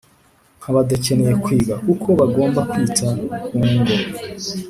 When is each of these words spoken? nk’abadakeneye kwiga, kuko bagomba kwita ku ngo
nk’abadakeneye 0.59 1.33
kwiga, 1.43 1.75
kuko 1.85 2.07
bagomba 2.19 2.59
kwita 2.69 3.07
ku 3.45 3.55
ngo 3.75 3.93